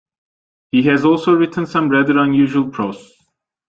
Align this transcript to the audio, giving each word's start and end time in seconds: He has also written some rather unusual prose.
He 0.71 0.81
has 0.87 1.05
also 1.05 1.35
written 1.35 1.67
some 1.67 1.87
rather 1.87 2.17
unusual 2.17 2.67
prose. 2.71 3.13